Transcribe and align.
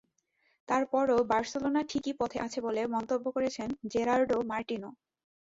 তার 0.69 0.83
পরও 0.91 1.17
বার্সেলোনা 1.31 1.81
সঠিক 1.83 2.15
পথেই 2.19 2.43
আছে 2.45 2.59
বলে 2.65 2.81
মন্তব্য 2.95 3.25
করেছেন 3.35 3.69
জেরার্ডো 3.91 4.37
মার্টিনো। 4.51 4.89